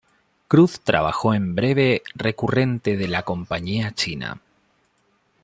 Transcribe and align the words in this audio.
Cruz 0.47 0.79
trabajó 0.83 1.35
en 1.35 1.53
breve 1.53 2.01
recurrente 2.15 2.97
de 2.97 3.07
la 3.07 3.21
compañía 3.21 3.91
china. 3.91 4.41